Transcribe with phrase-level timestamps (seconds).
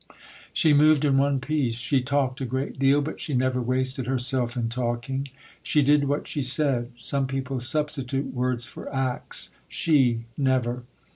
[0.51, 1.75] She moved in one piece.
[1.75, 5.27] She talked a great deal, but she never wasted herself in talking;
[5.61, 6.89] she did what she said.
[6.97, 10.85] Some people substitute words for acts: she never.